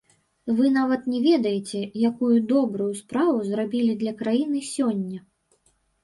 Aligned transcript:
Вы 0.59 0.69
нават 0.75 1.01
не 1.15 1.17
ведаеце, 1.25 1.81
якую 2.09 2.37
добрую 2.51 2.87
справу 3.01 3.35
зрабілі 3.49 3.91
для 4.05 4.13
краіны 4.23 4.63
сёння. 4.71 5.19